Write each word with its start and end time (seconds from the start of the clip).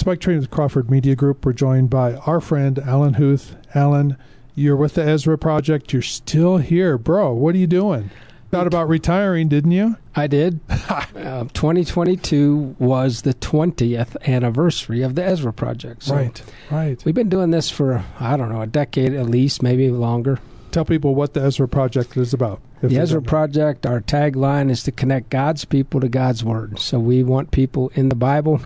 It's 0.00 0.06
Mike 0.06 0.20
Train 0.20 0.38
with 0.38 0.50
Crawford 0.50 0.90
Media 0.90 1.14
Group. 1.14 1.44
We're 1.44 1.52
joined 1.52 1.90
by 1.90 2.14
our 2.14 2.40
friend 2.40 2.78
Alan 2.78 3.12
Huth. 3.12 3.54
Alan, 3.74 4.16
you're 4.54 4.74
with 4.74 4.94
the 4.94 5.02
Ezra 5.02 5.36
Project. 5.36 5.92
You're 5.92 6.00
still 6.00 6.56
here, 6.56 6.96
bro. 6.96 7.34
What 7.34 7.54
are 7.54 7.58
you 7.58 7.66
doing? 7.66 8.10
Thought 8.50 8.66
about 8.66 8.88
retiring, 8.88 9.48
didn't 9.48 9.72
you? 9.72 9.98
I 10.16 10.26
did. 10.26 10.60
uh, 10.70 11.44
2022 11.52 12.76
was 12.78 13.20
the 13.20 13.34
20th 13.34 14.16
anniversary 14.26 15.02
of 15.02 15.16
the 15.16 15.22
Ezra 15.22 15.52
Project. 15.52 16.04
So 16.04 16.14
right, 16.14 16.42
right. 16.70 17.04
We've 17.04 17.14
been 17.14 17.28
doing 17.28 17.50
this 17.50 17.68
for, 17.68 18.02
I 18.18 18.38
don't 18.38 18.48
know, 18.48 18.62
a 18.62 18.66
decade 18.66 19.12
at 19.12 19.26
least, 19.26 19.62
maybe 19.62 19.90
longer. 19.90 20.38
Tell 20.70 20.86
people 20.86 21.14
what 21.14 21.34
the 21.34 21.42
Ezra 21.42 21.68
Project 21.68 22.16
is 22.16 22.32
about. 22.32 22.62
The 22.80 22.96
Ezra 22.96 23.20
Project, 23.20 23.84
our 23.84 24.00
tagline 24.00 24.70
is 24.70 24.82
to 24.84 24.92
connect 24.92 25.28
God's 25.28 25.66
people 25.66 26.00
to 26.00 26.08
God's 26.08 26.42
Word. 26.42 26.78
So 26.78 26.98
we 26.98 27.22
want 27.22 27.50
people 27.50 27.92
in 27.94 28.08
the 28.08 28.14
Bible 28.14 28.62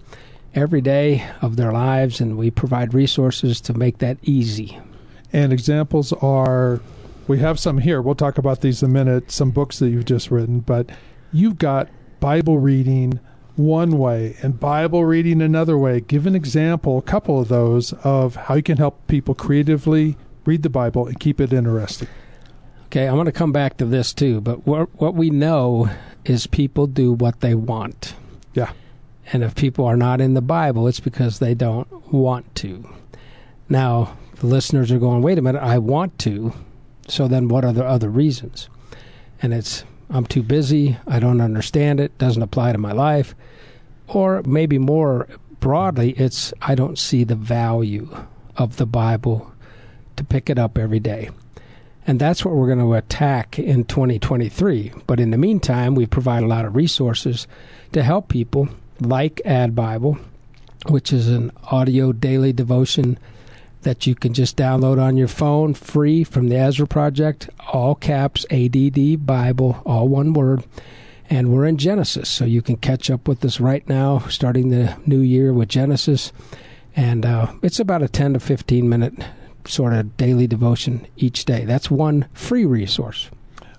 every 0.55 0.81
day 0.81 1.29
of 1.43 1.57
their 1.57 1.73
lives, 1.73 2.21
and 2.21 2.37
we 2.37 2.51
provide 2.51 2.95
resources 2.95 3.61
to 3.63 3.75
make 3.75 3.99
that 3.99 4.19
easy. 4.23 4.79
And 5.33 5.53
examples 5.53 6.13
are 6.13 6.81
we 7.27 7.39
have 7.39 7.59
some 7.59 7.79
here. 7.79 8.03
We'll 8.03 8.15
talk 8.15 8.39
about 8.39 8.61
these 8.61 8.83
in 8.83 8.91
a 8.91 8.93
minute, 8.93 9.31
some 9.31 9.51
books 9.51 9.79
that 9.79 9.89
you've 9.89 10.05
just 10.05 10.31
written, 10.31 10.61
but 10.61 10.91
you've 11.33 11.59
got 11.59 11.89
Bible 12.21 12.59
reading 12.59 13.19
one 13.57 13.99
way 13.99 14.37
and 14.43 14.59
Bible 14.59 15.05
reading 15.05 15.41
another 15.41 15.79
way. 15.79 16.01
Give 16.01 16.27
an 16.27 16.35
example, 16.35 16.99
a 16.99 17.03
couple 17.03 17.41
of 17.41 17.49
those, 17.49 17.93
of 18.05 18.37
how 18.37 18.55
you 18.55 18.63
can 18.63 18.79
help 18.79 19.07
people 19.07 19.35
creatively 19.35 20.17
read 20.45 20.63
the 20.63 20.71
Bible 20.71 21.07
and 21.07 21.19
keep 21.19 21.41
it 21.41 21.53
interesting. 21.53 22.09
Okay, 22.87 23.09
I'm 23.09 23.15
going 23.15 23.27
to 23.27 23.33
come 23.33 23.53
back 23.53 23.77
to 23.79 23.85
this 23.85 24.13
too, 24.13 24.41
but 24.41 24.67
what, 24.67 24.89
what 25.01 25.15
we 25.15 25.31
know 25.31 25.89
is 26.25 26.47
people 26.47 26.87
do 26.87 27.13
what 27.13 27.41
they 27.41 27.55
want. 27.55 28.15
Yeah. 28.53 28.73
And 29.33 29.43
if 29.43 29.55
people 29.55 29.85
are 29.87 29.97
not 29.97 30.21
in 30.21 30.35
the 30.35 30.43
Bible, 30.43 30.87
it's 30.87 31.01
because 31.01 31.39
they 31.39 31.55
don't 31.55 32.13
want 32.13 32.55
to. 32.57 32.89
Now, 33.69 34.17
the 34.37 34.47
listeners 34.47 34.93
are 34.93 34.99
going, 34.99 35.23
wait 35.23 35.39
a 35.39 35.43
minute, 35.43 35.63
I 35.63 35.79
want 35.79 36.19
to. 36.21 36.53
So 37.09 37.29
then 37.29 37.49
what 37.49 37.65
are 37.65 37.73
the 37.73 37.85
other 37.85 38.09
reasons? 38.09 38.69
And 39.41 39.55
it's 39.55 39.85
I'm 40.11 40.27
too 40.27 40.43
busy, 40.43 40.97
I 41.07 41.19
don't 41.19 41.41
understand 41.41 42.01
it, 42.01 42.17
doesn't 42.19 42.43
apply 42.43 42.73
to 42.73 42.79
my 42.79 42.93
life. 42.93 43.35
Or 44.07 44.43
maybe 44.45 44.79
more 44.79 45.29
broadly, 45.61 46.11
it's 46.13 46.53
I 46.61 46.75
don't 46.75 46.99
see 46.99 47.25
the 47.25 47.35
value 47.35 48.15
of 48.57 48.77
the 48.77 48.87
Bible 48.87 49.53
to 50.17 50.25
pick 50.25 50.51
it 50.51 50.59
up 50.59 50.79
every 50.79 51.01
day. 51.01 51.31
And 52.07 52.21
that's 52.21 52.45
what 52.45 52.55
we're 52.55 52.67
going 52.67 52.79
to 52.81 52.95
attack 52.95 53.59
in 53.59 53.85
2023. 53.85 54.93
But 55.07 55.21
in 55.21 55.31
the 55.31 55.39
meantime, 55.39 55.95
we 55.95 56.07
provide 56.07 56.43
a 56.43 56.47
lot 56.49 56.67
of 56.67 56.77
resources 56.77 57.47
to 57.93 58.03
help 58.03 58.29
people, 58.29 58.69
like 59.01 59.41
ADD 59.45 59.75
Bible, 59.75 60.19
which 60.89 61.13
is 61.13 61.29
an 61.29 61.51
audio 61.71 62.13
daily 62.13 62.53
devotion 62.53 63.19
that 63.83 64.07
you 64.07 64.15
can 64.15 64.35
just 64.35 64.57
download 64.57 65.01
on 65.01 65.17
your 65.17 65.29
phone 65.29 65.75
free 65.75 66.25
from 66.25 66.49
the 66.49 66.57
Ezra 66.57 66.87
Project, 66.87 67.49
all 67.73 67.95
caps 67.95 68.45
ADD 68.51 69.25
Bible, 69.25 69.81
all 69.87 70.09
one 70.09 70.33
word. 70.33 70.65
And 71.31 71.53
we're 71.53 71.65
in 71.65 71.79
Genesis, 71.79 72.29
so 72.29 72.45
you 72.45 72.61
can 72.61 72.77
catch 72.77 73.11
up 73.11 73.27
with 73.27 73.45
us 73.45 73.61
right 73.61 73.87
now, 73.89 74.19
starting 74.29 74.69
the 74.69 74.97
new 75.07 75.21
year 75.21 75.53
with 75.53 75.69
Genesis. 75.69 76.33
And 76.97 77.25
uh, 77.25 77.53
it's 77.63 77.81
about 77.81 78.03
a 78.03 78.09
10 78.09 78.35
to 78.35 78.41
15 78.41 78.89
minute 78.89 79.15
sort 79.67 79.95
of 79.95 80.17
daily 80.17 80.47
devotion 80.47 81.07
each 81.17 81.45
day. 81.45 81.65
That's 81.65 81.91
one 81.91 82.27
free 82.35 82.65
resource. 82.65 83.31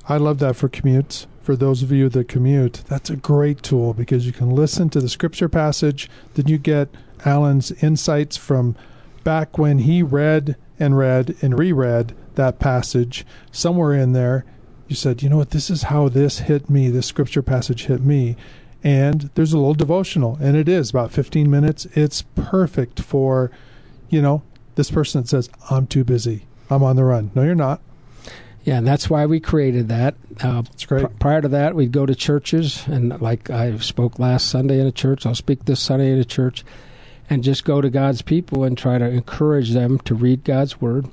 I 0.07 0.17
love 0.17 0.39
that 0.39 0.55
for 0.55 0.69
commutes. 0.69 1.27
For 1.45 1.55
those 1.55 1.83
of 1.83 1.91
you 1.91 2.09
that 2.09 2.27
commute, 2.27 2.81
that's 2.87 3.11
a 3.11 3.15
great 3.15 3.61
tool 3.61 3.93
because 3.93 4.25
you 4.25 4.33
can 4.33 4.49
listen 4.49 4.89
to 4.89 4.99
the 4.99 5.07
scripture 5.07 5.47
passage, 5.47 6.09
then 6.33 6.47
you 6.47 6.57
get 6.57 6.89
Alan's 7.23 7.71
insights 7.83 8.35
from 8.35 8.75
back 9.23 9.55
when 9.59 9.77
he 9.77 10.01
read 10.01 10.55
and 10.79 10.97
read 10.97 11.35
and 11.43 11.59
reread 11.59 12.15
that 12.33 12.57
passage, 12.57 13.27
somewhere 13.51 13.93
in 13.93 14.13
there, 14.13 14.43
you 14.87 14.95
said, 14.95 15.21
you 15.21 15.29
know 15.29 15.37
what, 15.37 15.51
this 15.51 15.69
is 15.69 15.83
how 15.83 16.09
this 16.09 16.39
hit 16.39 16.67
me, 16.67 16.89
this 16.89 17.05
scripture 17.05 17.43
passage 17.43 17.85
hit 17.85 18.01
me. 18.01 18.35
And 18.83 19.29
there's 19.35 19.53
a 19.53 19.59
little 19.59 19.75
devotional, 19.75 20.39
and 20.41 20.57
it 20.57 20.67
is 20.67 20.89
about 20.89 21.11
15 21.11 21.47
minutes. 21.47 21.85
It's 21.93 22.23
perfect 22.33 22.99
for, 22.99 23.51
you 24.09 24.19
know, 24.19 24.41
this 24.73 24.89
person 24.89 25.21
that 25.21 25.27
says, 25.27 25.51
I'm 25.69 25.85
too 25.85 26.03
busy. 26.03 26.47
I'm 26.71 26.81
on 26.81 26.95
the 26.95 27.03
run. 27.03 27.29
No, 27.35 27.43
you're 27.43 27.53
not. 27.53 27.81
Yeah, 28.65 28.79
and 28.79 28.87
that's 28.87 29.11
why 29.11 29.27
we 29.27 29.39
created 29.39 29.89
that. 29.89 30.15
Uh, 30.41 30.63
that's 30.63 30.85
great. 30.85 31.03
Pr- 31.03 31.17
prior 31.19 31.41
to 31.41 31.47
that, 31.49 31.75
we'd 31.75 31.91
go 31.91 32.07
to 32.07 32.15
churches, 32.15 32.85
and 32.87 33.21
like 33.21 33.51
I 33.51 33.77
spoke 33.77 34.17
last 34.17 34.49
Sunday 34.49 34.79
in 34.79 34.87
a 34.87 34.91
church, 34.91 35.25
I'll 35.25 35.35
speak 35.35 35.65
this 35.65 35.79
Sunday 35.79 36.11
in 36.11 36.17
a 36.17 36.25
church 36.25 36.65
and 37.29 37.43
just 37.43 37.63
go 37.63 37.79
to 37.79 37.91
God's 37.91 38.23
people 38.23 38.63
and 38.63 38.75
try 38.75 38.97
to 38.97 39.05
encourage 39.05 39.71
them 39.71 39.99
to 39.99 40.15
read 40.15 40.43
God's 40.43 40.81
Word 40.81 41.07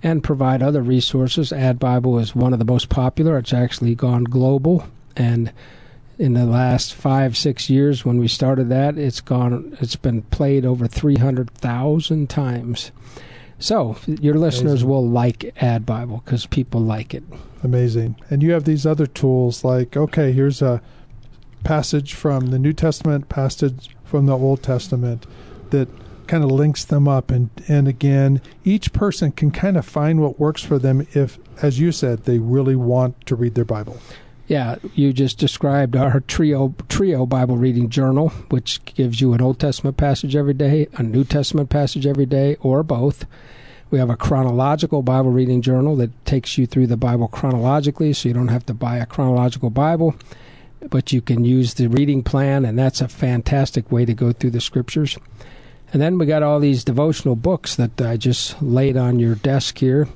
and 0.00 0.22
provide 0.22 0.62
other 0.62 0.80
resources. 0.80 1.52
ADD 1.52 1.80
Bible 1.80 2.20
is 2.20 2.36
one 2.36 2.52
of 2.52 2.60
the 2.60 2.64
most 2.64 2.88
popular. 2.88 3.36
It's 3.36 3.52
actually 3.52 3.96
gone 3.96 4.22
global, 4.22 4.86
and 5.16 5.52
in 6.18 6.34
the 6.34 6.46
last 6.46 6.94
five 6.94 7.36
six 7.36 7.68
years 7.68 8.04
when 8.04 8.18
we 8.18 8.28
started 8.28 8.68
that, 8.68 8.96
it's 8.96 9.20
gone. 9.20 9.76
It's 9.80 9.96
been 9.96 10.22
played 10.22 10.64
over 10.64 10.86
three 10.86 11.16
hundred 11.16 11.50
thousand 11.50 12.30
times. 12.30 12.92
So 13.62 13.96
your 14.06 14.34
listeners 14.34 14.82
Amazing. 14.82 14.88
will 14.88 15.08
like 15.08 15.62
ADD 15.62 15.86
Bible 15.86 16.20
because 16.24 16.46
people 16.46 16.80
like 16.80 17.14
it. 17.14 17.22
Amazing, 17.62 18.16
and 18.28 18.42
you 18.42 18.50
have 18.52 18.64
these 18.64 18.84
other 18.84 19.06
tools 19.06 19.62
like 19.62 19.96
okay, 19.96 20.32
here's 20.32 20.60
a 20.60 20.82
passage 21.62 22.14
from 22.14 22.48
the 22.48 22.58
New 22.58 22.72
Testament, 22.72 23.28
passage 23.28 23.94
from 24.04 24.26
the 24.26 24.36
Old 24.36 24.64
Testament 24.64 25.26
that 25.70 25.88
kind 26.26 26.42
of 26.42 26.50
links 26.50 26.84
them 26.84 27.06
up 27.06 27.30
and 27.30 27.50
and 27.68 27.88
again 27.88 28.40
each 28.64 28.92
person 28.92 29.32
can 29.32 29.50
kind 29.50 29.76
of 29.76 29.84
find 29.84 30.20
what 30.20 30.38
works 30.38 30.62
for 30.62 30.78
them 30.78 31.06
if 31.12 31.38
as 31.60 31.78
you 31.78 31.92
said 31.92 32.24
they 32.24 32.38
really 32.38 32.76
want 32.76 33.26
to 33.26 33.34
read 33.34 33.54
their 33.54 33.64
bible 33.64 34.00
yeah 34.52 34.76
you 34.94 35.14
just 35.14 35.38
described 35.38 35.96
our 35.96 36.20
trio 36.20 36.74
trio 36.86 37.24
bible 37.24 37.56
reading 37.56 37.88
journal 37.88 38.28
which 38.50 38.84
gives 38.84 39.18
you 39.18 39.32
an 39.32 39.40
old 39.40 39.58
testament 39.58 39.96
passage 39.96 40.36
every 40.36 40.52
day 40.52 40.86
a 40.92 41.02
new 41.02 41.24
testament 41.24 41.70
passage 41.70 42.06
every 42.06 42.26
day 42.26 42.54
or 42.60 42.82
both 42.82 43.24
we 43.90 43.98
have 43.98 44.10
a 44.10 44.16
chronological 44.16 45.00
bible 45.00 45.30
reading 45.30 45.62
journal 45.62 45.96
that 45.96 46.26
takes 46.26 46.58
you 46.58 46.66
through 46.66 46.86
the 46.86 46.98
bible 46.98 47.28
chronologically 47.28 48.12
so 48.12 48.28
you 48.28 48.34
don't 48.34 48.48
have 48.48 48.66
to 48.66 48.74
buy 48.74 48.98
a 48.98 49.06
chronological 49.06 49.70
bible 49.70 50.14
but 50.90 51.14
you 51.14 51.22
can 51.22 51.46
use 51.46 51.72
the 51.74 51.86
reading 51.86 52.22
plan 52.22 52.66
and 52.66 52.78
that's 52.78 53.00
a 53.00 53.08
fantastic 53.08 53.90
way 53.90 54.04
to 54.04 54.12
go 54.12 54.32
through 54.32 54.50
the 54.50 54.60
scriptures 54.60 55.16
and 55.94 56.02
then 56.02 56.18
we 56.18 56.26
got 56.26 56.42
all 56.42 56.60
these 56.60 56.84
devotional 56.84 57.36
books 57.36 57.74
that 57.76 58.00
I 58.02 58.18
just 58.18 58.60
laid 58.62 58.96
on 58.96 59.18
your 59.18 59.34
desk 59.34 59.76
here. 59.76 60.08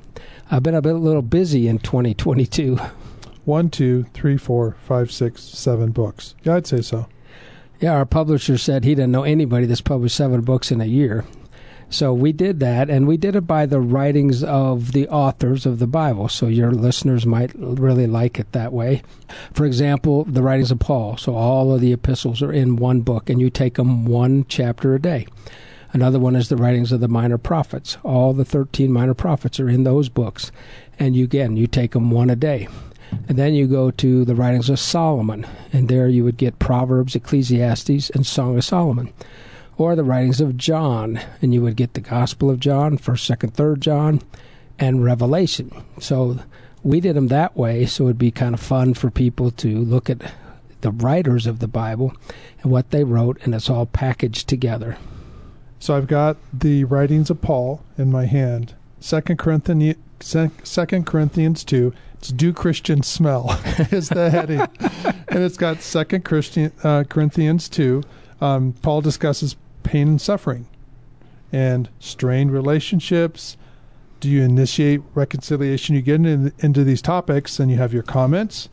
I've 0.49 0.63
been 0.63 0.73
a 0.73 0.81
bit, 0.81 0.93
little 0.93 1.21
busy 1.21 1.67
in 1.67 1.77
2022. 1.77 2.79
One, 3.47 3.69
two, 3.69 4.03
three, 4.13 4.35
four, 4.35 4.75
five, 4.83 5.09
six, 5.09 5.41
seven 5.41 5.91
books. 5.91 6.35
Yeah, 6.43 6.55
I'd 6.55 6.67
say 6.67 6.81
so. 6.81 7.07
Yeah, 7.79 7.93
our 7.93 8.05
publisher 8.05 8.57
said 8.57 8.83
he 8.83 8.93
didn't 8.93 9.13
know 9.13 9.23
anybody 9.23 9.65
that's 9.65 9.79
published 9.79 10.17
seven 10.17 10.41
books 10.41 10.69
in 10.69 10.81
a 10.81 10.85
year. 10.85 11.23
So 11.89 12.13
we 12.13 12.33
did 12.33 12.59
that, 12.59 12.89
and 12.89 13.07
we 13.07 13.15
did 13.15 13.37
it 13.37 13.47
by 13.47 13.65
the 13.65 13.79
writings 13.79 14.43
of 14.43 14.91
the 14.91 15.07
authors 15.07 15.65
of 15.65 15.79
the 15.79 15.87
Bible. 15.87 16.27
So 16.27 16.47
your 16.47 16.73
listeners 16.73 17.25
might 17.25 17.53
really 17.55 18.05
like 18.05 18.37
it 18.37 18.51
that 18.51 18.73
way. 18.73 19.01
For 19.53 19.65
example, 19.65 20.25
the 20.25 20.43
writings 20.43 20.71
of 20.71 20.79
Paul. 20.79 21.15
So 21.15 21.33
all 21.33 21.73
of 21.73 21.79
the 21.79 21.93
epistles 21.93 22.41
are 22.41 22.51
in 22.51 22.75
one 22.75 22.99
book, 22.99 23.29
and 23.29 23.39
you 23.39 23.49
take 23.49 23.75
them 23.75 24.03
one 24.03 24.45
chapter 24.49 24.93
a 24.93 25.01
day. 25.01 25.25
Another 25.93 26.19
one 26.19 26.35
is 26.35 26.49
the 26.49 26.57
writings 26.57 26.91
of 26.91 26.99
the 26.99 27.07
minor 27.07 27.37
prophets. 27.37 27.97
All 28.03 28.33
the 28.33 28.43
13 28.43 28.91
minor 28.91 29.13
prophets 29.13 29.57
are 29.57 29.69
in 29.69 29.85
those 29.85 30.09
books. 30.09 30.51
And 30.99 31.15
you, 31.15 31.23
again, 31.23 31.55
you 31.55 31.65
take 31.65 31.91
them 31.91 32.11
one 32.11 32.29
a 32.29 32.35
day. 32.35 32.67
And 33.27 33.37
then 33.37 33.53
you 33.53 33.67
go 33.67 33.91
to 33.91 34.25
the 34.25 34.35
writings 34.35 34.69
of 34.69 34.79
Solomon, 34.79 35.45
and 35.73 35.89
there 35.89 36.07
you 36.07 36.23
would 36.23 36.37
get 36.37 36.59
Proverbs, 36.59 37.15
Ecclesiastes, 37.15 38.09
and 38.11 38.25
Song 38.25 38.57
of 38.57 38.63
Solomon. 38.63 39.13
Or 39.77 39.95
the 39.95 40.03
writings 40.03 40.41
of 40.41 40.57
John, 40.57 41.19
and 41.41 41.53
you 41.53 41.61
would 41.61 41.75
get 41.75 41.93
the 41.93 42.01
Gospel 42.01 42.49
of 42.49 42.59
John, 42.59 42.97
1st, 42.97 43.37
2nd, 43.37 43.51
3rd 43.53 43.79
John, 43.79 44.21
and 44.79 45.03
Revelation. 45.03 45.71
So 45.99 46.39
we 46.83 46.99
did 46.99 47.15
them 47.15 47.27
that 47.27 47.55
way, 47.55 47.85
so 47.85 48.05
it'd 48.05 48.17
be 48.17 48.31
kind 48.31 48.55
of 48.55 48.59
fun 48.61 48.93
for 48.93 49.11
people 49.11 49.51
to 49.51 49.77
look 49.79 50.09
at 50.09 50.33
the 50.81 50.91
writers 50.91 51.47
of 51.47 51.59
the 51.59 51.67
Bible 51.67 52.13
and 52.61 52.71
what 52.71 52.91
they 52.91 53.03
wrote, 53.03 53.39
and 53.43 53.53
it's 53.53 53.69
all 53.69 53.85
packaged 53.85 54.47
together. 54.47 54.97
So 55.79 55.95
I've 55.95 56.07
got 56.07 56.37
the 56.51 56.85
writings 56.85 57.29
of 57.29 57.41
Paul 57.41 57.83
in 57.97 58.11
my 58.11 58.25
hand. 58.25 58.73
Second 58.99 59.37
Corinthians, 59.37 59.97
Second 60.19 61.05
Corinthians 61.05 61.63
two. 61.63 61.93
It's 62.19 62.29
"Do 62.29 62.53
Christians 62.53 63.07
Smell?" 63.07 63.59
is 63.91 64.09
the 64.09 64.29
heading, 64.29 64.61
and 65.27 65.43
it's 65.43 65.57
got 65.57 65.81
Second 65.81 66.25
Christian 66.25 66.71
uh, 66.83 67.03
Corinthians 67.07 67.69
two. 67.69 68.03
Um, 68.41 68.73
Paul 68.81 69.01
discusses 69.01 69.55
pain 69.83 70.07
and 70.07 70.21
suffering, 70.21 70.67
and 71.51 71.89
strained 71.99 72.51
relationships. 72.51 73.57
Do 74.19 74.29
you 74.29 74.41
initiate 74.41 75.01
reconciliation? 75.13 75.95
You 75.95 76.01
get 76.01 76.15
in, 76.15 76.51
into 76.59 76.83
these 76.83 77.01
topics, 77.01 77.59
and 77.59 77.69
you 77.69 77.77
have 77.77 77.93
your 77.93 78.03
comments. 78.03 78.69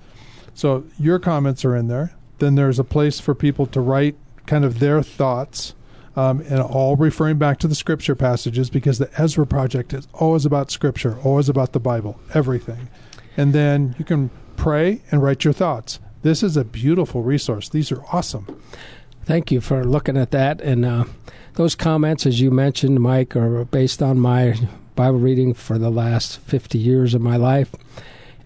So 0.54 0.84
your 0.98 1.18
comments 1.18 1.64
are 1.64 1.76
in 1.76 1.88
there. 1.88 2.14
Then 2.38 2.54
there's 2.54 2.78
a 2.78 2.84
place 2.84 3.20
for 3.20 3.34
people 3.34 3.66
to 3.66 3.80
write 3.80 4.16
kind 4.46 4.64
of 4.64 4.78
their 4.78 5.02
thoughts 5.02 5.74
um, 6.16 6.40
and 6.48 6.60
all 6.60 6.96
referring 6.96 7.38
back 7.38 7.58
to 7.58 7.68
the 7.68 7.74
scripture 7.74 8.14
passages 8.14 8.70
because 8.70 8.98
the 8.98 9.10
Ezra 9.20 9.46
Project 9.46 9.92
is 9.92 10.06
always 10.14 10.46
about 10.46 10.70
scripture, 10.70 11.18
always 11.24 11.48
about 11.48 11.72
the 11.72 11.80
Bible, 11.80 12.20
everything. 12.32 12.88
And 13.36 13.52
then 13.52 13.94
you 13.98 14.04
can 14.04 14.30
pray 14.56 15.02
and 15.10 15.22
write 15.22 15.44
your 15.44 15.52
thoughts. 15.52 16.00
This 16.22 16.42
is 16.42 16.56
a 16.56 16.64
beautiful 16.64 17.22
resource. 17.22 17.68
These 17.68 17.92
are 17.92 18.02
awesome. 18.12 18.60
Thank 19.24 19.50
you 19.50 19.60
for 19.60 19.84
looking 19.84 20.16
at 20.16 20.30
that. 20.30 20.60
And 20.60 20.84
uh, 20.84 21.04
those 21.54 21.74
comments, 21.74 22.26
as 22.26 22.40
you 22.40 22.50
mentioned, 22.50 23.00
Mike, 23.00 23.36
are 23.36 23.64
based 23.64 24.02
on 24.02 24.18
my 24.18 24.54
Bible 24.94 25.18
reading 25.18 25.54
for 25.54 25.78
the 25.78 25.90
last 25.90 26.38
50 26.38 26.78
years 26.78 27.14
of 27.14 27.20
my 27.20 27.36
life. 27.36 27.74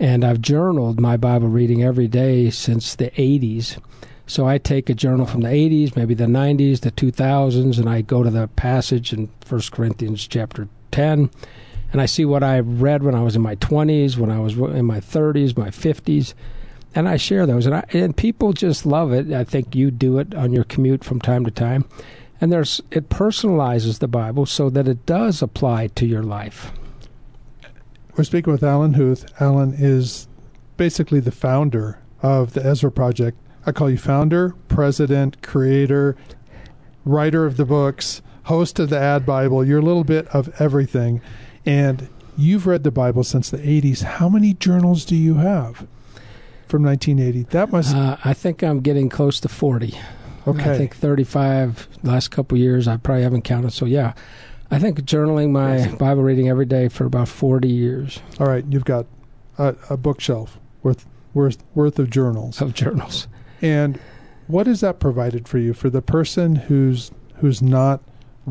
And 0.00 0.24
I've 0.24 0.40
journaled 0.40 1.00
my 1.00 1.16
Bible 1.16 1.48
reading 1.48 1.82
every 1.82 2.08
day 2.08 2.50
since 2.50 2.94
the 2.94 3.10
80s. 3.10 3.78
So 4.26 4.46
I 4.46 4.58
take 4.58 4.90
a 4.90 4.94
journal 4.94 5.26
from 5.26 5.40
the 5.40 5.48
80s, 5.48 5.96
maybe 5.96 6.14
the 6.14 6.26
90s, 6.26 6.80
the 6.80 6.92
2000s, 6.92 7.78
and 7.78 7.88
I 7.88 8.02
go 8.02 8.22
to 8.22 8.30
the 8.30 8.46
passage 8.48 9.12
in 9.12 9.30
1 9.48 9.60
Corinthians 9.72 10.26
chapter 10.26 10.68
10, 10.92 11.30
and 11.92 12.00
I 12.00 12.06
see 12.06 12.24
what 12.24 12.42
I 12.42 12.60
read 12.60 13.02
when 13.02 13.14
I 13.14 13.22
was 13.22 13.36
in 13.36 13.42
my 13.42 13.56
20s, 13.56 14.16
when 14.16 14.30
I 14.30 14.38
was 14.38 14.56
in 14.56 14.84
my 14.84 15.00
30s, 15.00 15.56
my 15.56 15.70
50s, 15.70 16.34
and 16.94 17.08
I 17.08 17.16
share 17.16 17.46
those. 17.46 17.66
And, 17.66 17.74
I, 17.76 17.84
and 17.90 18.16
people 18.16 18.52
just 18.52 18.84
love 18.84 19.12
it. 19.12 19.32
I 19.32 19.44
think 19.44 19.74
you 19.74 19.90
do 19.90 20.18
it 20.18 20.34
on 20.34 20.52
your 20.52 20.64
commute 20.64 21.04
from 21.04 21.20
time 21.20 21.44
to 21.44 21.50
time. 21.50 21.84
And 22.40 22.52
there's 22.52 22.80
it 22.90 23.08
personalizes 23.08 23.98
the 23.98 24.08
Bible 24.08 24.46
so 24.46 24.70
that 24.70 24.86
it 24.86 25.06
does 25.06 25.42
apply 25.42 25.88
to 25.88 26.06
your 26.06 26.22
life. 26.22 26.72
We're 28.16 28.24
speaking 28.24 28.52
with 28.52 28.62
Alan 28.62 28.94
Huth. 28.94 29.24
Alan 29.40 29.74
is 29.76 30.28
basically 30.76 31.20
the 31.20 31.32
founder 31.32 32.00
of 32.22 32.52
the 32.52 32.64
Ezra 32.64 32.92
Project 32.92 33.38
I 33.68 33.72
call 33.72 33.90
you 33.90 33.98
founder, 33.98 34.54
president, 34.68 35.42
creator, 35.42 36.16
writer 37.04 37.44
of 37.44 37.58
the 37.58 37.66
books, 37.66 38.22
host 38.44 38.78
of 38.78 38.88
the 38.88 38.98
ADD 38.98 39.26
Bible. 39.26 39.62
You're 39.62 39.80
a 39.80 39.82
little 39.82 40.04
bit 40.04 40.26
of 40.28 40.48
everything. 40.58 41.20
And 41.66 42.08
you've 42.36 42.66
read 42.66 42.84
the 42.84 42.90
Bible 42.90 43.24
since 43.24 43.50
the 43.50 43.58
80s. 43.58 44.02
How 44.02 44.28
many 44.28 44.54
journals 44.54 45.04
do 45.04 45.16
you 45.16 45.34
have 45.34 45.86
from 46.66 46.82
1980? 46.82 47.44
That 47.50 47.70
must. 47.70 47.94
Uh, 47.94 48.16
I 48.24 48.34
think 48.34 48.62
I'm 48.62 48.80
getting 48.80 49.08
close 49.08 49.40
to 49.40 49.48
40. 49.48 49.94
Okay. 50.46 50.70
I 50.70 50.78
think 50.78 50.96
35 50.96 51.88
last 52.02 52.30
couple 52.30 52.56
years. 52.56 52.88
I 52.88 52.96
probably 52.96 53.22
haven't 53.22 53.42
counted. 53.42 53.72
So, 53.72 53.84
yeah. 53.84 54.14
I 54.70 54.78
think 54.78 55.00
journaling 55.02 55.50
my 55.50 55.94
Bible 55.96 56.22
reading 56.22 56.48
every 56.48 56.66
day 56.66 56.88
for 56.88 57.04
about 57.04 57.28
40 57.28 57.68
years. 57.68 58.20
All 58.38 58.46
right. 58.46 58.64
You've 58.68 58.84
got 58.84 59.06
a, 59.56 59.74
a 59.90 59.96
bookshelf 59.96 60.58
worth, 60.82 61.06
worth, 61.34 61.62
worth 61.74 61.98
of 61.98 62.10
journals. 62.10 62.60
Of 62.60 62.74
journals. 62.74 63.28
And 63.60 63.98
what 64.46 64.66
has 64.66 64.80
that 64.80 64.98
provided 64.98 65.48
for 65.48 65.58
you 65.58 65.74
for 65.74 65.90
the 65.90 66.02
person 66.02 66.56
who's 66.56 67.10
who's 67.36 67.62
not 67.62 68.00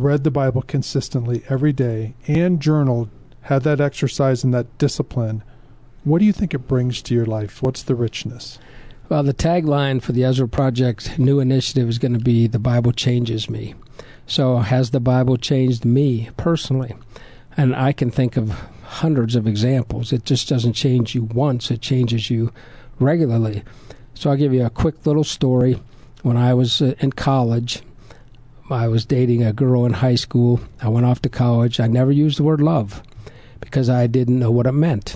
read 0.02 0.24
the 0.24 0.32
Bible 0.32 0.62
consistently 0.62 1.44
every 1.50 1.74
day 1.74 2.14
and 2.28 2.60
journaled, 2.60 3.10
had 3.42 3.64
that 3.64 3.82
exercise 3.82 4.44
and 4.44 4.54
that 4.54 4.78
discipline? 4.78 5.44
What 6.04 6.20
do 6.20 6.26
you 6.26 6.34
think 6.34 6.54
it 6.54 6.68
brings 6.68 7.02
to 7.04 7.14
your 7.14 7.26
life? 7.26 7.62
What's 7.62 7.84
the 7.84 7.96
richness? 7.96 8.60
Well, 9.10 9.24
the 9.24 9.34
tagline 9.34 10.02
for 10.02 10.12
the 10.12 10.24
Ezra 10.24 10.48
Project 10.48 11.18
new 11.18 11.40
initiative 11.40 11.88
is 11.88 11.98
going 11.98 12.14
to 12.14 12.20
be 12.20 12.48
The 12.48 12.60
Bible 12.60 12.92
Changes 12.92 13.50
Me. 13.50 13.76
So, 14.26 14.58
has 14.58 14.92
the 14.92 15.00
Bible 15.00 15.38
changed 15.38 15.86
me 15.86 16.30
personally? 16.36 16.94
And 17.56 17.76
I 17.76 17.94
can 17.94 18.12
think 18.12 18.36
of 18.38 18.52
hundreds 18.84 19.36
of 19.36 19.48
examples. 19.48 20.12
It 20.14 20.26
just 20.26 20.48
doesn't 20.50 20.74
change 20.74 21.16
you 21.16 21.24
once, 21.24 21.72
it 21.72 21.82
changes 21.82 22.30
you 22.30 22.52
regularly. 23.00 23.64
So 24.14 24.30
I'll 24.30 24.38
give 24.38 24.54
you 24.54 24.66
a 24.66 24.70
quick 24.70 25.06
little 25.06 25.24
story. 25.24 25.80
When 26.24 26.38
I 26.38 26.54
was 26.54 26.82
uh, 26.82 26.96
in 27.00 27.12
college, 27.12 27.82
I 28.70 28.88
was 28.90 29.06
dating 29.06 29.44
a 29.44 29.54
girl 29.54 29.86
in 29.86 29.94
high 29.94 30.16
school. 30.16 30.60
I 30.82 30.90
went 30.90 31.06
off 31.06 31.22
to 31.22 31.30
college. 31.30 31.80
I 31.80 31.88
never 31.88 32.12
used 32.12 32.38
the 32.38 32.44
word 32.44 32.62
love 32.62 33.02
because 33.62 33.90
I 33.90 34.08
didn't 34.08 34.40
know 34.40 34.52
what 34.52 34.68
it 34.68 34.74
meant. 34.74 35.16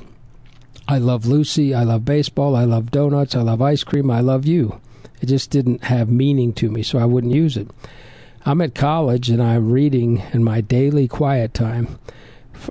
I 0.88 0.98
love 0.98 1.26
Lucy. 1.26 1.74
I 1.74 1.84
love 1.84 2.06
baseball. 2.06 2.56
I 2.56 2.64
love 2.64 2.92
donuts. 2.92 3.36
I 3.36 3.42
love 3.42 3.62
ice 3.62 3.84
cream. 3.84 4.10
I 4.10 4.22
love 4.22 4.46
you. 4.46 4.80
It 5.22 5.28
just 5.28 5.52
didn't 5.52 5.84
have 5.84 6.10
meaning 6.10 6.54
to 6.54 6.70
me, 6.70 6.82
so 6.82 6.98
I 6.98 7.06
wouldn't 7.06 7.34
use 7.34 7.58
it. 7.58 7.70
I'm 8.46 8.62
at 8.62 8.74
college 8.74 9.30
and 9.30 9.42
I'm 9.42 9.72
reading 9.72 10.24
in 10.34 10.44
my 10.44 10.62
daily 10.62 11.08
quiet 11.08 11.54
time, 11.54 12.00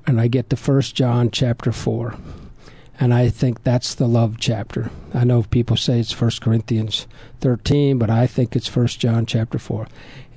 and 0.06 0.20
I 0.20 0.26
get 0.26 0.50
to 0.50 0.56
First 0.56 0.94
John 0.94 1.30
chapter 1.30 1.70
4. 1.70 2.16
And 2.98 3.14
I 3.14 3.30
think 3.30 3.62
that's 3.62 3.94
the 3.94 4.08
love 4.08 4.36
chapter. 4.38 4.90
I 5.14 5.24
know 5.24 5.42
people 5.44 5.76
say 5.76 6.00
it's 6.00 6.18
1 6.18 6.32
Corinthians 6.40 7.06
13, 7.40 7.98
but 7.98 8.10
I 8.10 8.26
think 8.26 8.56
it's 8.56 8.74
1 8.74 8.86
John 8.88 9.24
chapter 9.24 9.58
4. 9.58 9.86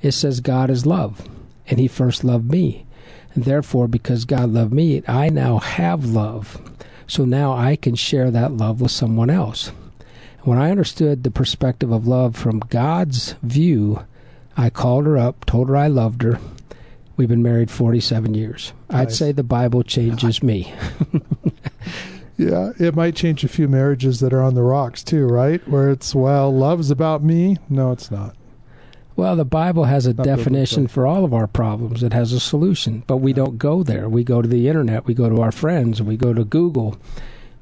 It 0.03 0.11
says 0.11 0.41
God 0.41 0.69
is 0.69 0.85
love, 0.85 1.27
and 1.65 1.79
he 1.79 1.87
first 1.87 2.23
loved 2.23 2.51
me. 2.51 2.85
And 3.33 3.45
therefore, 3.45 3.87
because 3.87 4.25
God 4.25 4.49
loved 4.49 4.73
me, 4.73 5.01
I 5.07 5.29
now 5.29 5.57
have 5.57 6.05
love. 6.05 6.61
So 7.07 7.25
now 7.25 7.53
I 7.53 7.75
can 7.75 7.95
share 7.95 8.29
that 8.29 8.51
love 8.51 8.81
with 8.81 8.91
someone 8.91 9.31
else. 9.31 9.71
When 10.41 10.59
I 10.59 10.69
understood 10.71 11.23
the 11.23 11.31
perspective 11.31 11.91
of 11.91 12.05
love 12.05 12.35
from 12.35 12.59
God's 12.59 13.33
view, 13.41 14.05
I 14.57 14.69
called 14.69 15.05
her 15.05 15.17
up, 15.17 15.45
told 15.45 15.69
her 15.69 15.77
I 15.77 15.87
loved 15.87 16.21
her. 16.21 16.37
We've 17.15 17.29
been 17.29 17.41
married 17.41 17.71
47 17.71 18.33
years. 18.33 18.73
Nice. 18.89 18.99
I'd 18.99 19.11
say 19.13 19.31
the 19.31 19.41
Bible 19.41 19.83
changes 19.83 20.43
me. 20.43 20.73
Yeah, 22.37 22.71
it 22.79 22.95
might 22.95 23.15
change 23.15 23.43
a 23.43 23.47
few 23.47 23.67
marriages 23.67 24.19
that 24.19 24.33
are 24.33 24.41
on 24.41 24.55
the 24.55 24.63
rocks 24.63 25.03
too, 25.03 25.27
right? 25.27 25.65
Where 25.67 25.89
it's 25.89 26.15
well, 26.15 26.53
love's 26.53 26.89
about 26.91 27.23
me. 27.23 27.57
No, 27.69 27.91
it's 27.91 28.09
not. 28.09 28.35
Well, 29.15 29.35
the 29.35 29.45
Bible 29.45 29.83
has 29.85 30.05
a 30.05 30.13
not 30.13 30.25
definition 30.25 30.87
for 30.87 31.05
all 31.05 31.23
of 31.23 31.33
our 31.33 31.47
problems. 31.47 32.01
It 32.01 32.13
has 32.13 32.33
a 32.33 32.39
solution, 32.39 33.03
but 33.05 33.17
we 33.17 33.31
yeah. 33.31 33.37
don't 33.37 33.57
go 33.57 33.83
there. 33.83 34.09
We 34.09 34.23
go 34.23 34.41
to 34.41 34.47
the 34.47 34.67
internet, 34.67 35.05
we 35.05 35.13
go 35.13 35.29
to 35.29 35.41
our 35.41 35.51
friends, 35.51 36.01
we 36.01 36.17
go 36.17 36.33
to 36.33 36.43
Google. 36.43 36.97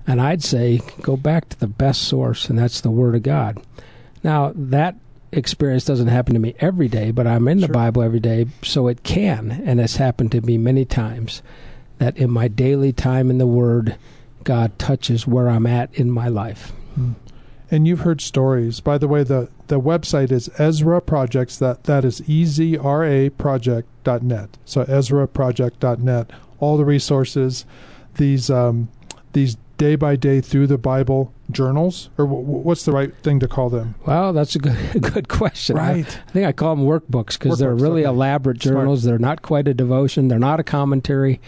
And 0.07 0.21
I'd 0.21 0.43
say 0.43 0.81
go 1.01 1.17
back 1.17 1.49
to 1.49 1.59
the 1.59 1.67
best 1.67 2.03
source, 2.03 2.49
and 2.49 2.57
that's 2.57 2.81
the 2.81 2.89
Word 2.91 3.15
of 3.15 3.23
God. 3.23 3.61
Now, 4.23 4.53
that 4.55 4.95
experience 5.31 5.85
doesn't 5.85 6.07
happen 6.07 6.33
to 6.33 6.39
me 6.39 6.55
every 6.59 6.87
day, 6.87 7.11
but 7.11 7.27
I'm 7.27 7.47
in 7.47 7.59
the. 7.59 7.67
Bible 7.67 8.01
every 8.01 8.19
day, 8.19 8.47
so 8.63 8.87
it 8.87 9.03
can, 9.03 9.51
and 9.65 9.79
it's 9.79 9.97
happened 9.97 10.31
to 10.33 10.41
me 10.41 10.57
many 10.57 10.85
times 10.85 11.41
that 11.99 12.17
in 12.17 12.29
my 12.29 12.47
daily 12.47 12.91
time 12.91 13.29
in 13.29 13.37
the 13.37 13.47
Word, 13.47 13.95
God 14.43 14.77
touches 14.79 15.27
where 15.27 15.49
I'm 15.49 15.67
at 15.67 15.93
in 15.93 16.09
my 16.09 16.27
life. 16.27 16.71
Hmm. 16.95 17.13
And 17.71 17.87
you've 17.87 18.01
heard 18.01 18.19
stories. 18.19 18.81
By 18.81 18.97
the 18.97 19.07
way, 19.07 19.23
the, 19.23 19.49
the 19.67 19.79
website 19.79 20.31
is 20.31 20.49
Ezra 20.59 21.01
Projects. 21.01 21.57
That 21.57 21.85
that 21.85 22.03
is 22.03 22.21
E 22.29 22.43
Z 22.43 22.77
R 22.77 23.05
A 23.05 23.29
project.net. 23.29 24.57
So 24.65 24.81
Ezra 24.81 25.27
project.net. 25.27 26.31
All 26.59 26.77
the 26.77 26.85
resources, 26.85 27.65
these 28.15 28.49
um, 28.51 28.89
these 29.31 29.55
day 29.77 29.95
by 29.95 30.15
day 30.15 30.41
through 30.41 30.67
the 30.67 30.77
Bible 30.77 31.33
journals, 31.49 32.09
or 32.17 32.25
w- 32.25 32.43
what's 32.43 32.85
the 32.85 32.91
right 32.91 33.15
thing 33.23 33.39
to 33.39 33.47
call 33.47 33.69
them? 33.69 33.95
Well, 34.05 34.31
that's 34.31 34.55
a 34.55 34.59
good 34.59 34.77
a 34.95 34.99
good 34.99 35.27
question. 35.27 35.75
Right. 35.77 36.05
I, 36.05 36.21
I 36.27 36.31
think 36.31 36.45
I 36.45 36.51
call 36.51 36.75
them 36.75 36.85
workbooks 36.85 37.39
because 37.39 37.57
they're 37.57 37.73
really 37.73 38.01
okay. 38.05 38.09
elaborate 38.09 38.59
journals. 38.59 39.01
Smart. 39.01 39.11
They're 39.11 39.27
not 39.27 39.41
quite 39.41 39.67
a 39.67 39.73
devotion. 39.73 40.27
They're 40.27 40.37
not 40.37 40.59
a 40.59 40.63
commentary. 40.63 41.41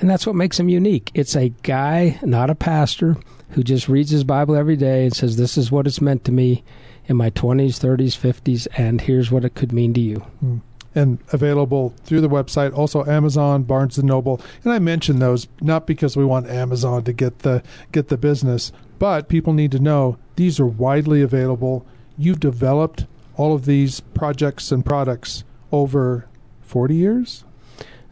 And 0.00 0.08
that's 0.08 0.26
what 0.26 0.36
makes 0.36 0.58
him 0.58 0.68
unique. 0.68 1.10
It's 1.14 1.34
a 1.34 1.48
guy, 1.62 2.18
not 2.22 2.50
a 2.50 2.54
pastor, 2.54 3.16
who 3.50 3.62
just 3.62 3.88
reads 3.88 4.10
his 4.10 4.24
Bible 4.24 4.54
every 4.54 4.76
day 4.76 5.04
and 5.04 5.14
says, 5.14 5.36
This 5.36 5.58
is 5.58 5.72
what 5.72 5.86
it's 5.86 6.00
meant 6.00 6.24
to 6.24 6.32
me 6.32 6.62
in 7.06 7.16
my 7.16 7.30
20s, 7.30 7.78
30s, 7.78 8.16
50s, 8.18 8.68
and 8.76 9.00
here's 9.00 9.30
what 9.30 9.44
it 9.44 9.54
could 9.54 9.72
mean 9.72 9.94
to 9.94 10.00
you. 10.00 10.24
Mm. 10.44 10.60
And 10.94 11.18
available 11.32 11.94
through 12.04 12.20
the 12.20 12.28
website, 12.28 12.76
also 12.76 13.04
Amazon, 13.04 13.62
Barnes 13.62 13.98
and 13.98 14.08
Noble. 14.08 14.40
And 14.64 14.72
I 14.72 14.78
mention 14.78 15.18
those 15.18 15.46
not 15.60 15.86
because 15.86 16.16
we 16.16 16.24
want 16.24 16.48
Amazon 16.48 17.04
to 17.04 17.12
get 17.12 17.40
the 17.40 17.62
get 17.92 18.08
the 18.08 18.16
business, 18.16 18.72
but 18.98 19.28
people 19.28 19.52
need 19.52 19.70
to 19.72 19.78
know 19.78 20.18
these 20.36 20.58
are 20.58 20.66
widely 20.66 21.22
available. 21.22 21.86
You've 22.16 22.40
developed 22.40 23.06
all 23.36 23.54
of 23.54 23.64
these 23.64 24.00
projects 24.00 24.72
and 24.72 24.84
products 24.84 25.44
over 25.70 26.26
40 26.62 26.94
years? 26.94 27.44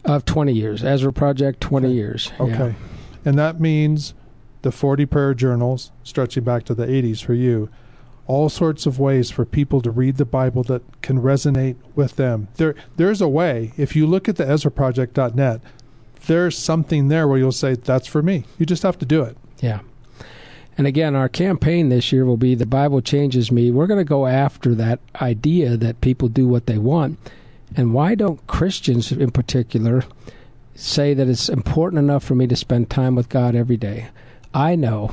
Of 0.05 0.25
20 0.25 0.53
years. 0.53 0.83
Ezra 0.83 1.11
Project, 1.11 1.59
20 1.61 1.87
okay. 1.87 1.93
years. 1.95 2.31
Okay. 2.39 2.53
Yeah. 2.53 2.73
And 3.25 3.37
that 3.37 3.59
means 3.59 4.13
the 4.61 4.71
40 4.71 5.05
prayer 5.05 5.33
journals, 5.33 5.91
stretching 6.03 6.43
back 6.43 6.63
to 6.65 6.73
the 6.73 6.85
80s 6.85 7.23
for 7.23 7.33
you, 7.33 7.69
all 8.25 8.49
sorts 8.49 8.85
of 8.85 8.99
ways 8.99 9.31
for 9.31 9.45
people 9.45 9.81
to 9.81 9.91
read 9.91 10.17
the 10.17 10.25
Bible 10.25 10.63
that 10.63 11.01
can 11.01 11.21
resonate 11.21 11.77
with 11.95 12.17
them. 12.17 12.47
There, 12.55 12.75
there's 12.97 13.21
a 13.21 13.27
way. 13.27 13.73
If 13.77 13.95
you 13.95 14.05
look 14.05 14.27
at 14.27 14.35
the 14.35 14.43
EzraProject.net, 14.43 15.61
there's 16.27 16.57
something 16.57 17.07
there 17.07 17.27
where 17.27 17.37
you'll 17.37 17.51
say, 17.51 17.75
that's 17.75 18.07
for 18.07 18.21
me. 18.21 18.43
You 18.57 18.65
just 18.65 18.83
have 18.83 18.99
to 18.99 19.05
do 19.05 19.23
it. 19.23 19.37
Yeah. 19.59 19.79
And 20.77 20.85
again, 20.85 21.15
our 21.15 21.29
campaign 21.29 21.89
this 21.89 22.11
year 22.11 22.25
will 22.25 22.37
be 22.37 22.53
The 22.53 22.65
Bible 22.65 23.01
Changes 23.01 23.51
Me. 23.51 23.71
We're 23.71 23.87
going 23.87 23.99
to 23.99 24.03
go 24.03 24.27
after 24.27 24.75
that 24.75 24.99
idea 25.21 25.75
that 25.77 26.01
people 26.01 26.27
do 26.27 26.47
what 26.47 26.67
they 26.67 26.77
want 26.77 27.17
and 27.75 27.93
why 27.93 28.15
don't 28.15 28.45
Christians 28.47 29.11
in 29.11 29.31
particular 29.31 30.03
say 30.75 31.13
that 31.13 31.27
it's 31.27 31.49
important 31.49 31.99
enough 31.99 32.23
for 32.23 32.35
me 32.35 32.47
to 32.47 32.55
spend 32.55 32.89
time 32.89 33.15
with 33.15 33.29
God 33.29 33.55
every 33.55 33.77
day? 33.77 34.07
I 34.53 34.75
know 34.75 35.11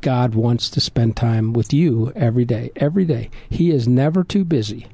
God 0.00 0.34
wants 0.34 0.68
to 0.70 0.80
spend 0.80 1.16
time 1.16 1.52
with 1.52 1.72
you 1.72 2.12
every 2.14 2.44
day. 2.44 2.70
Every 2.76 3.04
day. 3.04 3.30
He 3.48 3.70
is 3.70 3.88
never 3.88 4.24
too 4.24 4.44
busy 4.44 4.86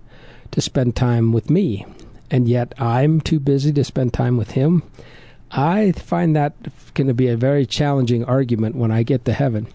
to 0.51 0.61
spend 0.61 0.95
time 0.95 1.33
with 1.33 1.51
me 1.51 1.87
and 2.31 2.49
yet 2.49 2.73
I'm 2.79 3.21
too 3.21 3.41
busy 3.41 3.73
to 3.73 3.85
spend 3.85 4.13
time 4.13 4.37
with 4.37 4.53
Him. 4.53 4.83
I 5.51 5.93
find 5.93 6.37
that 6.37 6.55
going 6.95 7.09
to 7.09 7.15
be 7.15 7.29
a 7.29 7.37
very 7.37 7.67
challenging 7.67 8.25
argument 8.25 8.77
when 8.77 8.93
I 8.93 9.03
get 9.03 9.25
to 9.25 9.33
heaven. 9.33 9.67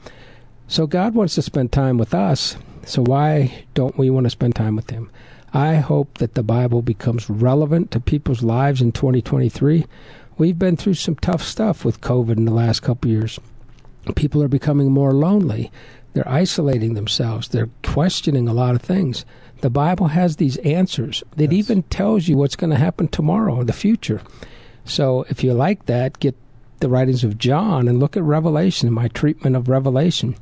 So 0.68 0.88
God 0.88 1.14
wants 1.14 1.36
to 1.36 1.42
spend 1.42 1.72
time 1.72 1.98
with 1.98 2.14
us. 2.14 2.56
So 2.86 3.02
why 3.02 3.66
don't 3.74 3.98
we 3.98 4.10
want 4.10 4.26
to 4.26 4.30
spend 4.30 4.56
time 4.56 4.76
with 4.76 4.90
Him? 4.92 5.10
I 5.54 5.76
hope 5.76 6.20
that 6.20 6.36
the 6.36 6.44
Bible 6.44 6.82
becomes 6.82 7.30
relevant 7.30 7.90
to 7.92 8.00
people's 8.00 8.44
lives 8.44 8.82
in 8.82 8.92
2023. 8.92 9.86
We've 10.38 10.60
been 10.60 10.78
through 10.78 10.96
some 10.96 11.16
tough 11.16 11.42
stuff 11.42 11.84
with 11.84 12.02
COVID 12.02 12.38
in 12.38 12.46
the 12.46 12.54
last 12.54 12.82
couple 12.82 13.10
years. 13.10 13.40
People 14.16 14.44
are 14.44 14.48
becoming 14.48 14.92
more 14.92 15.14
lonely. 15.14 15.72
They're 16.14 16.28
isolating 16.28 16.94
themselves. 16.94 17.48
They're 17.48 17.70
questioning 17.84 18.48
a 18.48 18.54
lot 18.54 18.76
of 18.76 18.82
things. 18.82 19.26
The 19.62 19.70
Bible 19.70 20.08
has 20.08 20.36
these 20.36 20.58
answers. 20.58 21.24
It 21.38 21.52
yes. 21.52 21.54
even 21.54 21.84
tells 21.84 22.28
you 22.28 22.38
what's 22.38 22.56
going 22.56 22.70
to 22.70 22.78
happen 22.78 23.08
tomorrow 23.08 23.62
in 23.62 23.68
the 23.68 23.74
future. 23.74 24.22
So 24.84 25.26
if 25.30 25.44
you 25.44 25.54
like 25.54 25.88
that, 25.88 26.20
get 26.20 26.36
the 26.80 26.90
writings 26.90 27.24
of 27.24 27.38
John 27.38 27.88
and 27.88 28.00
look 28.00 28.16
at 28.16 28.24
Revelation, 28.24 28.94
my 28.94 29.08
treatment 29.08 29.56
of 29.56 29.70
Revelation. 29.70 30.36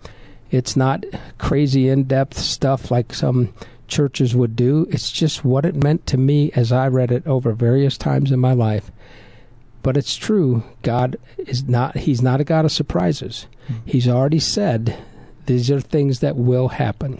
It's 0.53 0.77
not 0.77 1.03
crazy 1.39 1.89
in 1.89 2.03
depth 2.03 2.37
stuff 2.37 2.91
like 2.91 3.11
some 3.11 3.55
churches 3.87 4.35
would 4.35 4.55
do. 4.55 4.85
It's 4.91 5.11
just 5.11 5.43
what 5.43 5.65
it 5.65 5.73
meant 5.73 6.05
to 6.07 6.17
me 6.17 6.51
as 6.51 6.71
I 6.71 6.87
read 6.89 7.11
it 7.11 7.25
over 7.25 7.53
various 7.53 7.97
times 7.97 8.31
in 8.31 8.39
my 8.39 8.53
life. 8.53 8.91
But 9.81 9.97
it's 9.97 10.15
true, 10.15 10.63
God 10.83 11.17
is 11.39 11.67
not 11.67 11.97
he's 11.97 12.21
not 12.21 12.39
a 12.39 12.43
God 12.43 12.65
of 12.65 12.71
surprises. 12.71 13.47
Mm. 13.67 13.75
He's 13.83 14.07
already 14.07 14.37
said 14.37 14.95
these 15.47 15.71
are 15.71 15.81
things 15.81 16.19
that 16.19 16.35
will 16.35 16.67
happen. 16.67 17.17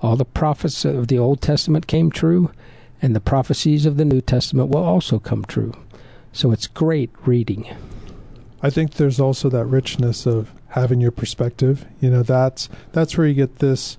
All 0.00 0.16
the 0.16 0.24
prophets 0.24 0.86
of 0.86 1.08
the 1.08 1.18
Old 1.18 1.42
Testament 1.42 1.86
came 1.86 2.10
true, 2.10 2.52
and 3.02 3.14
the 3.14 3.20
prophecies 3.20 3.84
of 3.84 3.98
the 3.98 4.06
New 4.06 4.22
Testament 4.22 4.70
will 4.70 4.82
also 4.82 5.18
come 5.18 5.44
true. 5.44 5.74
So 6.32 6.52
it's 6.52 6.66
great 6.66 7.10
reading. 7.26 7.66
I 8.62 8.70
think 8.70 8.94
there's 8.94 9.20
also 9.20 9.50
that 9.50 9.66
richness 9.66 10.24
of 10.24 10.54
having 10.72 11.00
your 11.00 11.10
perspective. 11.10 11.86
You 12.00 12.10
know, 12.10 12.22
that's 12.22 12.68
that's 12.92 13.16
where 13.16 13.26
you 13.26 13.34
get 13.34 13.58
this 13.58 13.98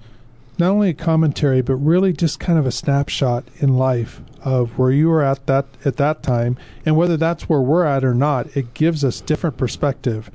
not 0.58 0.70
only 0.70 0.90
a 0.90 0.94
commentary 0.94 1.62
but 1.62 1.76
really 1.76 2.14
just 2.14 2.40
kind 2.40 2.60
of 2.60 2.66
a 2.66 2.72
snapshot 2.72 3.44
in 3.58 3.78
life 3.78 4.22
of 4.44 4.78
where 4.78 4.92
you 4.92 5.10
were 5.10 5.24
at 5.24 5.46
that 5.48 5.66
at 5.86 5.98
that 5.98 6.22
time 6.22 6.58
and 6.86 6.96
whether 6.96 7.18
that's 7.18 7.50
where 7.50 7.62
we're 7.62 7.86
at 7.86 8.04
or 8.04 8.14
not 8.14 8.56
it 8.56 8.74
gives 8.74 9.04
us 9.04 9.22
different 9.22 9.58
perspective 9.58 10.30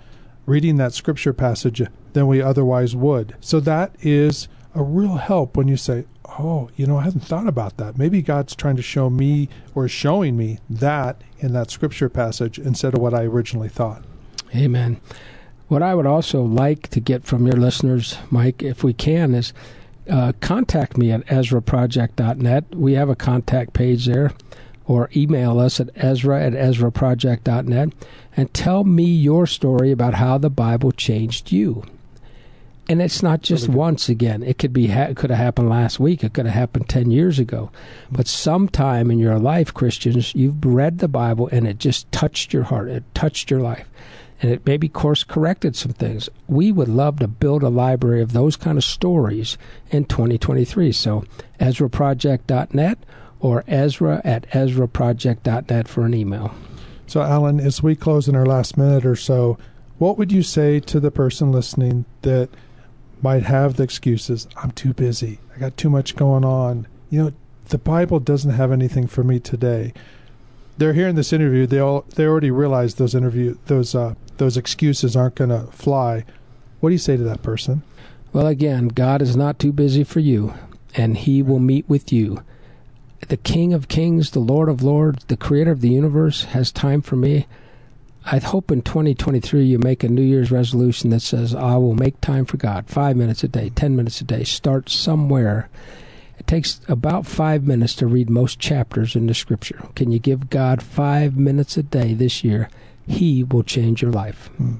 reading 0.47 0.77
that 0.77 0.93
scripture 0.93 1.33
passage 1.33 1.83
than 2.15 2.27
we 2.27 2.41
otherwise 2.41 2.97
would. 2.97 3.37
So 3.41 3.61
that 3.61 3.95
is 4.01 4.49
a 4.75 4.83
real 4.83 5.17
help 5.17 5.57
when 5.57 5.69
you 5.69 5.77
say 5.77 6.05
oh 6.39 6.69
you 6.77 6.87
know 6.87 6.99
i 6.99 7.03
hadn't 7.03 7.21
thought 7.21 7.49
about 7.49 7.77
that. 7.79 7.99
Maybe 7.99 8.23
god's 8.23 8.55
trying 8.55 8.77
to 8.77 8.83
show 8.83 9.11
me 9.11 9.49
or 9.75 9.89
showing 9.89 10.37
me 10.37 10.59
that 10.71 11.21
in 11.39 11.53
that 11.53 11.71
scripture 11.71 12.09
passage 12.09 12.59
instead 12.59 12.95
of 12.95 13.01
what 13.01 13.15
i 13.15 13.23
originally 13.23 13.69
thought. 13.69 14.05
Amen 14.55 15.01
what 15.69 15.83
i 15.83 15.95
would 15.95 16.07
also 16.07 16.43
like 16.43 16.89
to 16.89 17.01
get 17.01 17.25
from 17.25 17.47
your 17.47 17.57
listeners 17.57 18.19
mike 18.31 18.63
if 18.63 18.83
we 18.83 18.93
can 18.93 19.35
is 19.35 19.53
uh, 20.09 20.33
contact 20.41 20.97
me 20.97 21.11
at 21.11 21.27
ezraproject.net. 21.27 22.75
We 22.75 22.95
have 22.95 23.09
a 23.09 23.17
contact 23.17 23.73
page 23.73 24.07
there. 24.07 24.33
Or 24.87 25.11
email 25.15 25.59
us 25.59 25.81
at 25.81 25.91
ezra 25.95 26.43
at 26.43 26.55
ezraproject.net 26.55 27.93
and 28.35 28.55
tell 28.55 28.85
me 28.85 29.05
your 29.05 29.47
story 29.47 29.91
about 29.91 30.15
how 30.15 30.39
the 30.39 30.49
Bible 30.49 30.93
changed 30.93 31.53
you. 31.53 31.85
And 32.89 33.03
it's 33.03 33.23
not 33.23 33.43
just 33.43 33.69
once 33.69 34.09
again. 34.09 34.43
It 34.43 34.57
could 34.57 34.73
be 34.73 34.91
it 34.91 35.15
could 35.15 35.29
have 35.29 35.39
happened 35.39 35.69
last 35.69 36.01
week. 36.01 36.25
It 36.25 36.33
could 36.33 36.47
have 36.47 36.55
happened 36.55 36.89
10 36.89 37.11
years 37.11 37.39
ago. 37.39 37.71
But 38.11 38.27
sometime 38.27 39.11
in 39.11 39.19
your 39.19 39.39
life, 39.39 39.75
Christians, 39.75 40.35
you've 40.35 40.65
read 40.65 41.01
the 41.01 41.09
Bible 41.09 41.51
and 41.53 41.69
it 41.69 41.79
just 41.79 42.11
touched 42.11 42.55
your 42.55 42.63
heart. 42.63 42.89
It 42.89 43.05
touched 43.15 43.51
your 43.51 43.61
life 43.61 43.87
and 44.41 44.51
it 44.51 44.67
maybe 44.67 44.89
course 44.89 45.25
corrected 45.25 45.75
some 45.77 45.93
things. 45.93 46.29
We 46.47 46.71
would 46.73 46.89
love 46.89 47.19
to 47.19 47.29
build 47.29 47.63
a 47.63 47.69
library 47.69 48.23
of 48.23 48.33
those 48.33 48.57
kind 48.57 48.79
of 48.79 48.85
stories 48.85 49.59
in 49.91 50.05
2023. 50.05 50.93
So 50.93 51.25
EzraProject.net 51.61 52.99
or 53.41 53.65
Ezra 53.67 54.21
at 54.25 54.49
EzraProject.net 54.51 55.89
for 55.89 56.05
an 56.05 56.15
email. 56.15 56.55
So, 57.07 57.23
Alan, 57.23 57.59
as 57.59 57.83
we 57.83 57.97
close 57.97 58.29
in 58.29 58.37
our 58.37 58.45
last 58.45 58.77
minute 58.77 59.07
or 59.07 59.17
so, 59.17 59.59
what 59.99 60.19
would 60.19 60.31
you 60.31 60.43
say 60.43 60.79
to 60.81 61.01
the 61.01 61.11
person 61.11 61.51
listening 61.51 62.05
that 62.23 62.51
might 63.23 63.45
have 63.45 63.77
the 63.77 63.83
excuses? 63.83 64.47
I'm 64.57 64.73
too 64.73 64.93
busy. 64.93 65.41
I 65.55 65.59
got 65.59 65.77
too 65.77 65.91
much 65.91 66.17
going 66.17 66.45
on. 66.45 66.87
You 67.11 67.25
know, 67.25 67.33
the 67.69 67.79
Bible 67.79 68.21
doesn't 68.21 68.53
have 68.53 68.71
anything 68.71 69.07
for 69.07 69.25
me 69.25 69.41
today. 69.41 69.93
They're 70.77 70.93
hearing 70.93 71.17
this 71.17 71.33
interview. 71.33 71.67
They 71.67 71.81
all 71.81 72.05
they 72.15 72.27
already 72.27 72.51
realize 72.51 72.95
those 72.95 73.15
interview 73.15 73.57
those 73.67 73.95
uh, 73.95 74.15
those 74.39 74.57
excuses 74.57 75.17
aren't 75.17 75.37
going 75.37 75.51
to 75.51 75.71
fly. 75.71 76.25
What 76.81 76.91
do 76.91 76.95
you 76.95 76.99
say 76.99 77.17
to 77.17 77.23
that 77.25 77.43
person? 77.43 77.83
Well, 78.33 78.47
again, 78.47 78.89
God 78.89 79.23
is 79.23 79.37
not 79.37 79.59
too 79.59 79.73
busy 79.73 80.05
for 80.05 80.21
you, 80.21 80.55
and 80.95 81.17
He 81.17 81.43
will 81.43 81.59
meet 81.59 81.89
with 81.89 82.13
you. 82.13 82.43
The 83.29 83.37
King 83.37 83.73
of 83.73 83.89
Kings, 83.89 84.31
the 84.31 84.39
Lord 84.39 84.69
of 84.69 84.83
Lords, 84.83 85.25
the 85.25 85.37
Creator 85.37 85.73
of 85.73 85.81
the 85.81 85.89
universe 85.89 86.45
has 86.45 86.71
time 86.71 87.03
for 87.03 87.17
me. 87.17 87.47
I 88.25 88.39
hope 88.39 88.71
in 88.71 88.83
2023 88.83 89.65
you 89.65 89.79
make 89.79 90.05
a 90.05 90.09
New 90.09 90.23
Year's 90.23 90.51
resolution 90.51 91.11
that 91.11 91.21
says, 91.21 91.55
I 91.55 91.77
will 91.77 91.95
make 91.95 92.21
time 92.21 92.45
for 92.45 92.59
God. 92.59 92.87
Five 92.87 93.17
minutes 93.17 93.43
a 93.43 93.49
day, 93.49 93.71
ten 93.71 93.97
minutes 93.97 94.21
a 94.21 94.25
day. 94.25 94.45
Start 94.45 94.89
somewhere. 94.91 95.69
It 96.39 96.47
takes 96.47 96.81
about 96.89 97.27
five 97.27 97.67
minutes 97.67 97.95
to 97.97 98.07
read 98.07 98.31
most 98.31 98.59
chapters 98.61 99.17
in 99.17 99.27
the 99.27 99.35
Scripture. 99.35 99.89
Can 99.97 100.13
you 100.13 100.19
give 100.19 100.51
God 100.51 100.83
five 100.83 101.37
minutes 101.37 101.77
a 101.77 101.83
day 101.83 102.15
this 102.15 102.45
year? 102.45 102.69
He 103.09 103.43
will 103.43 103.63
change 103.63 104.03
your 104.03 104.13
life. 104.13 104.51
Hmm. 104.57 104.75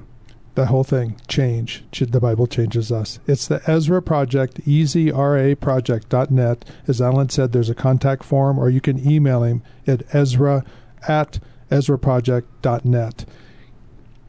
The 0.55 0.67
whole 0.67 0.83
thing, 0.83 1.15
change. 1.27 1.83
The 1.91 2.19
Bible 2.19 2.45
changes 2.45 2.91
us. 2.91 3.19
It's 3.27 3.47
the 3.47 3.61
Ezra 3.65 4.01
Project, 4.01 4.59
ezraproject.net. 4.65 6.65
As 6.87 7.01
Alan 7.01 7.29
said, 7.29 7.53
there's 7.53 7.69
a 7.69 7.75
contact 7.75 8.25
form, 8.25 8.59
or 8.59 8.69
you 8.69 8.81
can 8.81 9.09
email 9.09 9.43
him 9.43 9.63
at 9.87 10.03
ezra 10.13 10.65
at 11.07 11.39
ezraproject.net. 11.71 13.25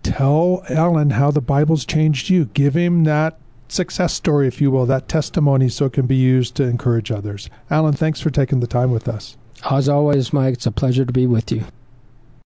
Tell 0.03 0.63
Alan 0.69 1.11
how 1.11 1.31
the 1.31 1.41
Bible's 1.41 1.85
changed 1.85 2.31
you. 2.31 2.47
Give 2.47 2.75
him 2.75 3.05
that 3.05 3.39
success 3.69 4.15
story, 4.15 4.47
if 4.47 4.61
you 4.61 4.71
will, 4.71 4.87
that 4.87 5.09
testimony, 5.09 5.69
so 5.69 5.87
it 5.87 5.95
can 5.95 6.07
be 6.07 6.17
used 6.17 6.55
to 6.57 6.65
encourage 6.65 7.11
others. 7.11 7.51
Alan, 7.71 7.95
thanks 7.95 8.21
for 8.21 8.31
taking 8.31 8.61
the 8.61 8.67
time 8.67 8.93
with 8.93 9.09
us. 9.09 9.37
As 9.69 9.89
always, 9.89 10.33
Mike, 10.33 10.55
it's 10.55 10.67
a 10.67 10.73
pleasure 10.73 11.05
to 11.05 11.13
be 11.13 11.27
with 11.27 11.53
you. 11.53 11.65